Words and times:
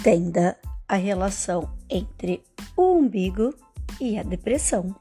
Entenda 0.00 0.56
a 0.88 0.96
relação 0.96 1.76
entre 1.86 2.42
o 2.74 2.94
umbigo 2.94 3.54
e 4.00 4.18
a 4.18 4.22
depressão. 4.22 4.96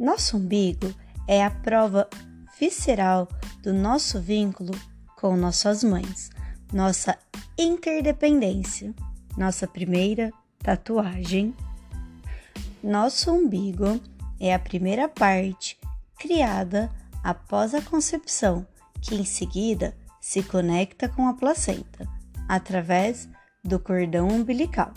Nosso 0.00 0.38
umbigo 0.38 0.90
é 1.28 1.44
a 1.44 1.50
prova 1.50 2.08
visceral 2.58 3.28
do 3.62 3.74
nosso 3.74 4.18
vínculo 4.22 4.72
com 5.20 5.36
nossas 5.36 5.84
mães, 5.84 6.30
nossa 6.72 7.18
interdependência, 7.58 8.94
nossa 9.36 9.66
primeira 9.66 10.32
tatuagem. 10.60 11.54
Nosso 12.82 13.30
umbigo 13.30 14.00
é 14.40 14.54
a 14.54 14.58
primeira 14.58 15.10
parte 15.10 15.78
criada 16.18 16.90
após 17.22 17.74
a 17.74 17.82
concepção, 17.82 18.66
que 18.98 19.14
em 19.14 19.26
seguida 19.26 19.94
se 20.22 20.42
conecta 20.42 21.06
com 21.06 21.28
a 21.28 21.34
placenta 21.34 22.08
através 22.48 23.28
do 23.62 23.78
cordão 23.78 24.28
umbilical. 24.28 24.92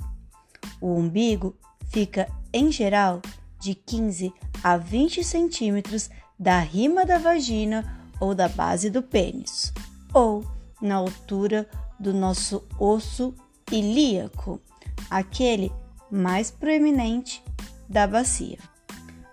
O 0.82 0.94
umbigo 0.96 1.56
fica, 1.90 2.28
em 2.54 2.72
geral, 2.72 3.22
de 3.60 3.76
15 3.76 4.34
a 4.64 4.78
20 4.78 5.24
centímetros 5.24 6.10
da 6.38 6.60
rima 6.60 7.06
da 7.06 7.18
vagina 7.18 8.00
ou 8.20 8.34
da 8.34 8.48
base 8.48 8.90
do 8.90 9.02
pênis, 9.02 9.74
ou 10.14 10.46
na 10.82 10.96
altura 10.96 11.70
do 12.00 12.14
nosso 12.14 12.64
osso 12.80 13.34
ilíaco, 13.72 14.60
aquele 15.10 15.72
mais 16.12 16.52
proeminente 16.52 17.44
da 17.90 18.08
bacia. 18.08 18.60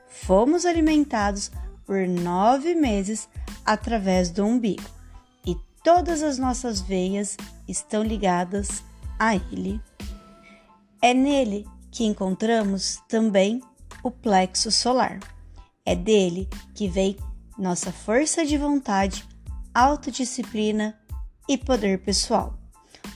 Fomos 0.08 0.64
alimentados 0.64 1.50
por 1.84 2.06
nove 2.06 2.74
meses 2.74 3.28
através 3.64 4.30
do 4.30 4.44
umbigo 4.44 4.88
e 5.46 5.56
todas 5.82 6.22
as 6.22 6.38
nossas 6.38 6.80
veias 6.80 7.36
estão 7.68 8.02
ligadas 8.02 8.82
a 9.22 9.36
ele. 9.36 9.80
É 11.00 11.14
nele 11.14 11.64
que 11.92 12.04
encontramos 12.04 13.00
também 13.08 13.62
o 14.02 14.10
plexo 14.10 14.68
solar. 14.72 15.20
É 15.86 15.94
dele 15.94 16.48
que 16.74 16.88
vem 16.88 17.16
nossa 17.56 17.92
força 17.92 18.44
de 18.44 18.58
vontade, 18.58 19.24
autodisciplina 19.72 20.98
e 21.48 21.56
poder 21.56 22.00
pessoal. 22.00 22.58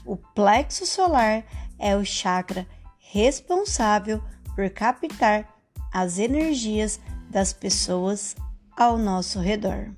O 0.04 0.16
plexo 0.16 0.86
solar 0.86 1.44
é 1.76 1.96
o 1.96 2.04
chakra 2.04 2.64
responsável 2.98 4.22
por 4.54 4.70
captar 4.70 5.48
as 5.92 6.18
energias 6.18 7.00
das 7.28 7.52
pessoas 7.52 8.36
ao 8.76 8.96
nosso 8.96 9.40
redor. 9.40 9.90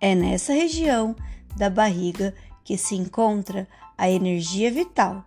É 0.00 0.14
nessa 0.14 0.54
região 0.54 1.14
da 1.54 1.68
barriga 1.68 2.34
que 2.68 2.76
se 2.76 2.94
encontra 2.94 3.66
a 3.96 4.10
energia 4.10 4.70
vital, 4.70 5.24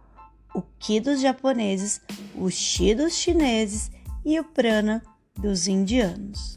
o 0.54 0.62
Ki 0.78 1.00
dos 1.00 1.20
japoneses, 1.20 2.00
o 2.36 2.52
Shi 2.52 2.94
dos 2.94 3.14
chineses 3.14 3.90
e 4.24 4.40
o 4.40 4.44
Prana 4.44 5.02
dos 5.36 5.68
indianos. 5.68 6.56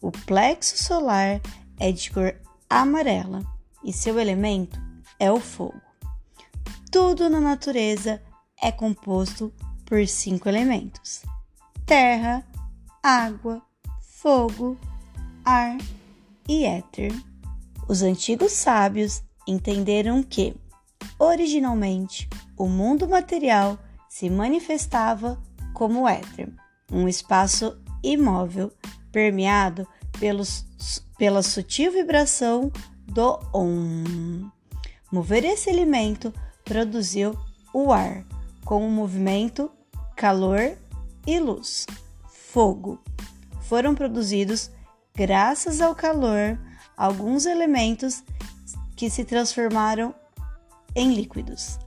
O 0.00 0.10
plexo 0.10 0.82
solar 0.82 1.42
é 1.78 1.92
de 1.92 2.10
cor 2.10 2.34
amarela 2.70 3.44
e 3.84 3.92
seu 3.92 4.18
elemento 4.18 4.80
é 5.20 5.30
o 5.30 5.38
fogo. 5.38 5.78
Tudo 6.90 7.28
na 7.28 7.38
natureza 7.38 8.22
é 8.62 8.72
composto 8.72 9.52
por 9.84 10.08
cinco 10.08 10.48
elementos: 10.48 11.20
terra, 11.84 12.42
água, 13.02 13.60
fogo, 14.00 14.78
ar 15.44 15.76
e 16.48 16.64
éter. 16.64 17.12
Os 17.86 18.00
antigos 18.00 18.52
sábios 18.52 19.22
entenderam 19.46 20.22
que 20.22 20.54
Originalmente, 21.18 22.28
o 22.56 22.66
mundo 22.66 23.08
material 23.08 23.78
se 24.08 24.28
manifestava 24.28 25.40
como 25.72 26.08
éter, 26.08 26.52
um 26.90 27.08
espaço 27.08 27.78
imóvel 28.02 28.72
permeado 29.12 29.86
pelos, 30.18 30.64
pela 31.16 31.42
sutil 31.42 31.92
vibração 31.92 32.70
do 33.06 33.38
Om. 33.52 34.50
Mover 35.10 35.44
esse 35.44 35.70
elemento 35.70 36.32
produziu 36.64 37.36
o 37.72 37.92
ar, 37.92 38.24
com 38.64 38.86
o 38.86 38.90
movimento, 38.90 39.70
calor 40.16 40.76
e 41.26 41.38
luz. 41.38 41.86
Fogo. 42.28 43.00
Foram 43.62 43.94
produzidos, 43.94 44.70
graças 45.14 45.80
ao 45.80 45.94
calor, 45.94 46.58
alguns 46.96 47.46
elementos 47.46 48.22
que 48.96 49.10
se 49.10 49.24
transformaram 49.24 50.14
em 50.94 51.14
líquidos, 51.14 51.78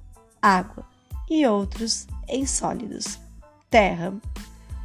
água 0.41 0.87
e 1.29 1.45
outros 1.45 2.07
em 2.27 2.45
sólidos, 2.45 3.19
terra. 3.69 4.13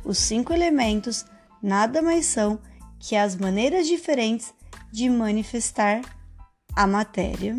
Os 0.05 0.19
cinco 0.19 0.53
elementos 0.53 1.25
nada 1.63 2.03
mais 2.03 2.27
são 2.27 2.59
que 2.99 3.17
as 3.17 3.37
maneiras 3.37 3.87
diferentes 3.87 4.53
de 4.91 5.09
manifestar 5.09 6.03
a 6.75 6.87
matéria. 6.87 7.57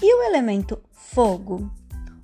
E 0.00 0.14
o 0.14 0.22
elemento 0.22 0.82
fogo? 0.92 1.70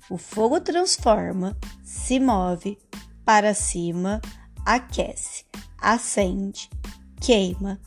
O 0.09 0.17
fogo 0.17 0.59
transforma, 0.59 1.55
se 1.83 2.19
move 2.19 2.79
para 3.23 3.53
cima, 3.53 4.19
aquece, 4.65 5.45
acende, 5.77 6.69
queima, 7.21 7.79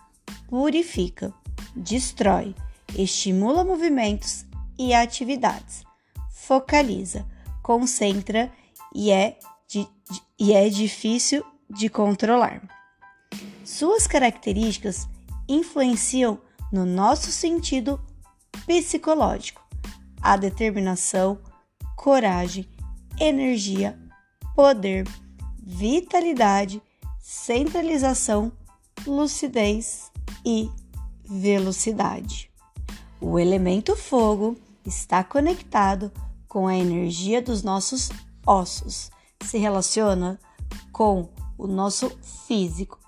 purifica, 0.49 1.35
destrói, 1.75 2.55
estimula 2.97 3.65
movimentos 3.65 4.45
e 4.79 4.95
atividades. 4.95 5.85
Focaliza, 6.31 7.27
concentra 7.63 8.53
e 8.95 9.11
é, 9.11 9.39
e 10.39 10.53
é 10.53 10.69
difícil 10.69 11.45
de 11.71 11.89
controlar. 11.89 12.63
Suas 13.65 14.07
características 14.07 15.09
influenciam 15.49 16.39
no 16.71 16.85
nosso 16.85 17.31
sentido 17.31 18.01
psicológico, 18.67 19.63
a 20.21 20.37
determinação, 20.37 21.39
coragem, 21.97 22.69
energia, 23.19 23.99
poder, 24.55 25.07
vitalidade, 25.59 26.83
centralização, 27.19 28.53
lucidez 29.07 30.11
e 30.45 30.71
velocidade. 31.25 32.52
O 33.25 33.39
elemento 33.39 33.95
fogo 33.95 34.57
está 34.85 35.23
conectado 35.23 36.11
com 36.49 36.67
a 36.67 36.75
energia 36.75 37.41
dos 37.41 37.63
nossos 37.63 38.11
ossos, 38.45 39.13
se 39.45 39.59
relaciona 39.59 40.41
com 40.91 41.29
o 41.57 41.69
nosso 41.69 42.11
físico, 42.49 42.99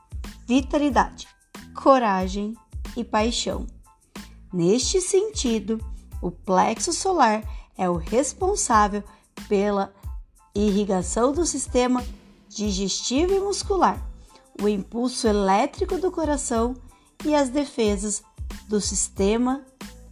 vitalidade, 0.46 1.26
coragem 1.74 2.54
e 2.96 3.02
paixão. 3.02 3.66
Neste 4.52 5.00
sentido, 5.00 5.84
o 6.22 6.30
plexo 6.30 6.92
solar 6.92 7.42
é 7.76 7.90
o 7.90 7.96
responsável 7.96 9.02
pela 9.48 9.92
irrigação 10.54 11.32
do 11.32 11.44
sistema 11.44 12.04
digestivo 12.48 13.34
e 13.34 13.40
muscular, 13.40 14.00
o 14.62 14.68
impulso 14.68 15.26
elétrico 15.26 15.98
do 15.98 16.12
coração 16.12 16.76
e 17.24 17.34
as 17.34 17.48
defesas 17.48 18.22
do 18.68 18.80
sistema 18.80 19.66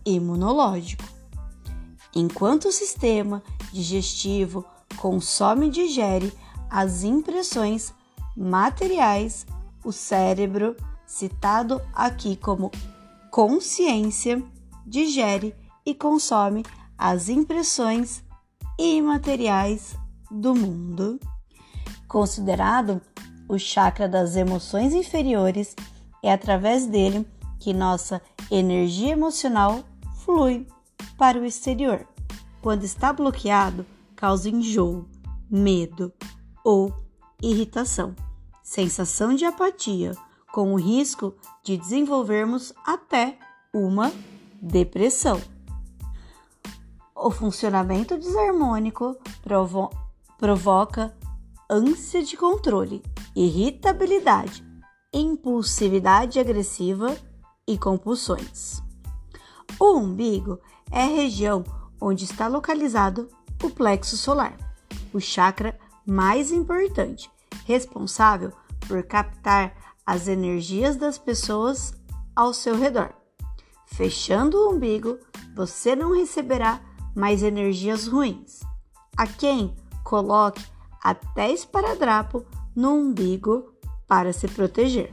imunológico. 0.05 1.05
Enquanto 2.15 2.67
o 2.67 2.73
sistema 2.73 3.43
digestivo 3.73 4.65
consome 4.97 5.69
e 5.69 5.71
digere 5.71 6.33
as 6.69 7.03
impressões 7.05 7.93
materiais, 8.37 9.47
o 9.85 9.93
cérebro, 9.93 10.77
citado 11.07 11.81
aqui 11.93 12.37
como 12.37 12.71
consciência, 13.31 14.43
digere 14.87 15.55
e 15.85 15.95
consome 15.95 16.65
as 16.97 17.29
impressões 17.29 18.23
imateriais 18.79 19.95
do 20.31 20.55
mundo. 20.55 21.19
Considerado 22.07 23.01
o 23.49 23.59
chakra 23.59 24.09
das 24.09 24.37
emoções 24.37 24.95
inferiores, 24.95 25.75
é 26.23 26.33
através 26.33 26.87
dele 26.87 27.27
que 27.59 27.73
nossa 27.73 28.21
energia 28.51 29.13
emocional 29.13 29.85
flui 30.25 30.67
para 31.17 31.39
o 31.39 31.45
exterior. 31.45 32.07
Quando 32.61 32.85
está 32.85 33.13
bloqueado, 33.13 33.85
causa 34.15 34.49
enjoo, 34.49 35.09
medo 35.51 36.13
ou 36.65 36.95
irritação, 37.43 38.15
sensação 38.63 39.35
de 39.35 39.45
apatia, 39.45 40.17
com 40.53 40.73
o 40.73 40.77
risco 40.77 41.35
de 41.65 41.77
desenvolvermos 41.77 42.73
até 42.87 43.39
uma 43.75 44.13
depressão. 44.61 45.41
O 47.17 47.31
funcionamento 47.31 48.17
desarmônico 48.17 49.17
provo 49.43 49.91
provoca 50.39 51.17
ânsia 51.71 52.23
de 52.23 52.37
controle, 52.37 53.03
irritabilidade, 53.35 54.65
impulsividade 55.13 56.39
agressiva 56.39 57.17
e 57.67 57.79
compulsões. 57.79 58.83
O 59.79 59.97
umbigo 59.97 60.59
é 60.91 61.03
a 61.03 61.07
região 61.07 61.65
onde 62.01 62.25
está 62.25 62.47
localizado 62.49 63.29
o 63.63 63.71
plexo 63.71 64.17
solar. 64.17 64.57
o 65.13 65.21
chakra 65.21 65.79
mais 66.07 66.51
importante, 66.51 67.31
responsável 67.67 68.51
por 68.89 69.03
captar 69.03 69.75
as 70.07 70.27
energias 70.27 70.97
das 70.97 71.19
pessoas 71.19 71.93
ao 72.35 72.55
seu 72.55 72.77
redor. 72.77 73.13
Fechando 73.87 74.57
o 74.57 74.71
umbigo, 74.71 75.19
você 75.55 75.95
não 75.95 76.15
receberá 76.15 76.81
mais 77.15 77.43
energias 77.43 78.07
ruins. 78.07 78.61
A 79.17 79.27
quem 79.27 79.77
coloque 80.03 80.65
até 81.03 81.53
esparadrapo 81.53 82.45
no 82.75 82.95
umbigo 82.95 83.71
para 84.09 84.33
se 84.33 84.49
proteger. 84.49 85.13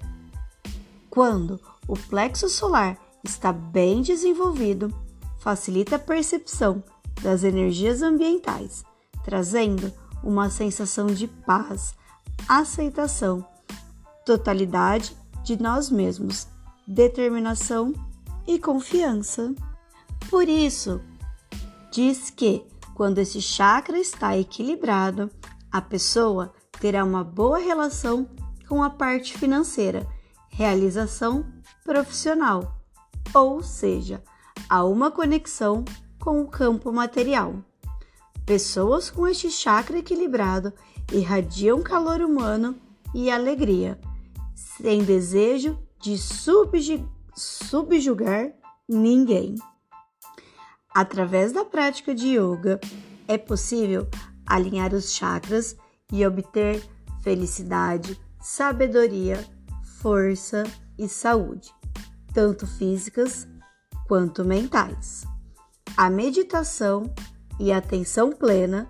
Quando 1.10 1.60
o 1.88 1.94
plexo 1.94 2.48
solar 2.48 2.98
está 3.24 3.52
bem 3.52 4.02
desenvolvido, 4.02 4.94
facilita 5.40 5.96
a 5.96 6.00
percepção 6.00 6.84
das 7.22 7.44
energias 7.44 8.02
ambientais, 8.02 8.84
trazendo 9.24 9.92
uma 10.24 10.50
sensação 10.50 11.08
de 11.08 11.28
paz, 11.28 11.94
aceitação, 12.48 13.46
totalidade 14.26 15.16
de 15.44 15.62
nós 15.62 15.90
mesmos, 15.90 16.48
determinação 16.88 17.94
e 18.48 18.60
confiança. 18.60 19.54
Por 20.30 20.48
isso, 20.48 21.02
diz 21.92 22.30
que 22.30 22.66
quando 22.94 23.20
esse 23.20 23.42
chakra 23.42 23.98
está 23.98 24.38
equilibrado, 24.38 25.32
a 25.72 25.82
pessoa 25.82 26.54
terá 26.80 27.04
uma 27.04 27.24
boa 27.24 27.58
relação 27.58 28.28
com 28.68 28.84
a 28.84 28.90
parte 28.90 29.38
financeira, 29.38 30.08
realização 30.50 31.46
profissional, 31.84 32.79
ou 33.34 33.62
seja, 33.64 34.24
há 34.70 34.84
uma 34.84 35.12
conexão 35.12 35.86
com 36.20 36.42
o 36.42 36.48
campo 36.48 36.92
material. 36.92 37.56
Pessoas 38.46 39.10
com 39.10 39.28
este 39.28 39.50
chakra 39.50 40.00
equilibrado 40.00 40.74
irradiam 41.12 41.82
calor 41.82 42.22
humano 42.22 42.76
e 43.14 43.30
alegria, 43.30 44.00
sem 44.56 45.04
desejo 45.04 45.78
de 46.02 46.18
subjugar 47.36 48.52
ninguém. 48.88 49.56
Através 50.94 51.52
da 51.52 51.64
prática 51.64 52.16
de 52.16 52.38
yoga, 52.38 52.80
é 53.28 53.38
possível 53.38 54.08
alinhar 54.46 54.94
os 54.94 55.14
chakras 55.14 55.78
e 56.12 56.26
obter 56.26 56.84
felicidade, 57.22 58.20
sabedoria, 58.42 59.46
força 60.02 60.64
e 60.98 61.08
saúde, 61.08 61.72
tanto 62.34 62.66
físicas 62.66 63.48
quanto 64.08 64.44
mentais. 64.44 65.26
A 65.96 66.10
meditação 66.10 67.14
e 67.60 67.72
a 67.72 67.78
atenção 67.78 68.32
plena 68.32 68.90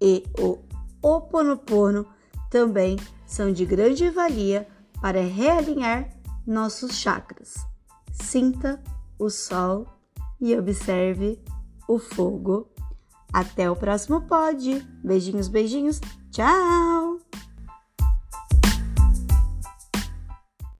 e 0.00 0.24
o 0.38 0.58
Oponopono 1.02 2.06
também 2.50 2.96
são 3.26 3.52
de 3.52 3.64
grande 3.64 4.10
valia 4.10 4.66
para 5.00 5.20
realinhar 5.20 6.08
nossos 6.46 6.96
chakras. 6.96 7.54
Sinta 8.12 8.82
o 9.18 9.30
sol 9.30 9.86
e 10.40 10.56
observe 10.56 11.40
o 11.86 11.98
fogo. 11.98 12.68
Até 13.32 13.70
o 13.70 13.76
próximo 13.76 14.22
pod. 14.22 14.80
Beijinhos, 15.04 15.48
beijinhos. 15.48 16.00
Tchau! 16.30 17.27